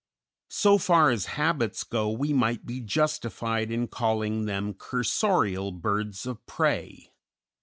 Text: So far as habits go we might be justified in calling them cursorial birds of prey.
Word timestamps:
So 0.49 0.79
far 0.79 1.11
as 1.11 1.27
habits 1.37 1.83
go 1.83 2.09
we 2.09 2.33
might 2.33 2.65
be 2.65 2.79
justified 2.81 3.69
in 3.71 3.87
calling 3.87 4.45
them 4.45 4.73
cursorial 4.73 5.71
birds 5.79 6.25
of 6.25 6.43
prey. 6.47 7.13